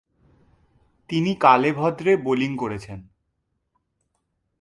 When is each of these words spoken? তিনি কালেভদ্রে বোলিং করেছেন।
তিনি 1.09 1.35
কালেভদ্রে 1.35 2.13
বোলিং 2.17 2.51
করেছেন। 2.57 2.99